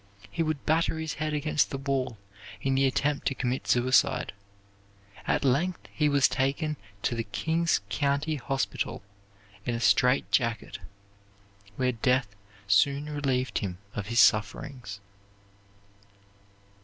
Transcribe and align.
He 0.31 0.41
would 0.41 0.65
batter 0.65 0.97
his 0.97 1.13
head 1.13 1.31
against 1.31 1.69
the 1.69 1.77
wall 1.77 2.17
in 2.59 2.73
the 2.73 2.87
attempt 2.87 3.27
to 3.27 3.35
commit 3.35 3.67
suicide. 3.67 4.33
At 5.27 5.45
length 5.45 5.87
he 5.93 6.09
was 6.09 6.27
taken 6.27 6.75
to 7.03 7.13
the 7.13 7.23
King's 7.23 7.81
County 7.87 8.37
Hospital 8.37 9.03
in 9.63 9.75
a 9.75 9.79
strait 9.79 10.31
jacket, 10.31 10.79
where 11.75 11.91
death 11.91 12.35
soon 12.67 13.11
relieved 13.11 13.59
him 13.59 13.77
of 13.93 14.07
his 14.07 14.19
sufferings. 14.19 14.99